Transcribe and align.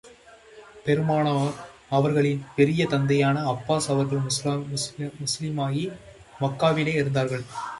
பெருமானார் 0.85 1.51
அவர்களின் 1.89 2.41
பெரிய 2.55 2.87
தந்தையான 2.87 3.43
அப்பாஸ் 3.51 3.89
அவர்கள் 3.93 4.25
முஸ்லிமாகி, 5.21 5.85
மக்காவிலே 6.41 6.95
இருந்தார்கள். 6.95 7.45